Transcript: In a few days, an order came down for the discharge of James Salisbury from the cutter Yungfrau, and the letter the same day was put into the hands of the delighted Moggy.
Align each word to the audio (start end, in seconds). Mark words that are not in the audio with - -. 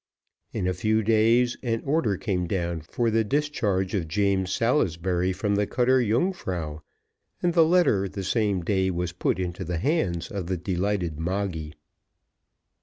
In 0.51 0.65
a 0.65 0.73
few 0.73 1.03
days, 1.03 1.57
an 1.61 1.83
order 1.85 2.17
came 2.17 2.47
down 2.47 2.81
for 2.81 3.11
the 3.11 3.23
discharge 3.23 3.93
of 3.93 4.07
James 4.07 4.51
Salisbury 4.51 5.31
from 5.31 5.53
the 5.53 5.67
cutter 5.67 6.01
Yungfrau, 6.01 6.81
and 7.43 7.53
the 7.53 7.63
letter 7.63 8.09
the 8.09 8.23
same 8.23 8.61
day 8.63 8.89
was 8.89 9.11
put 9.11 9.37
into 9.37 9.63
the 9.63 9.77
hands 9.77 10.31
of 10.31 10.47
the 10.47 10.57
delighted 10.57 11.19
Moggy. 11.19 11.75